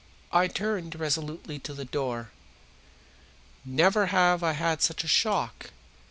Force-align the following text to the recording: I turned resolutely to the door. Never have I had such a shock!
I 0.31 0.47
turned 0.47 0.95
resolutely 0.95 1.59
to 1.59 1.75
the 1.75 1.85
door. 1.85 2.31
Never 3.63 4.07
have 4.07 4.41
I 4.41 4.53
had 4.53 4.81
such 4.81 5.03
a 5.03 5.07
shock! 5.07 5.69